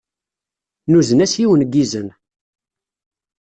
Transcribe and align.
Nuzen-as 0.89 1.33
yiwen 1.41 1.61
n 1.67 1.71
yizen. 1.77 2.07